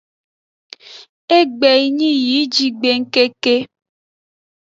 Egbe 1.37 1.69
yi 1.79 1.87
nyi 1.97 2.11
yi 2.27 2.39
jigbengkeke. 2.53 3.55